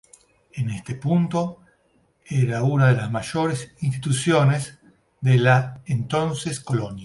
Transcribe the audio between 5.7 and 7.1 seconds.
entones colonia.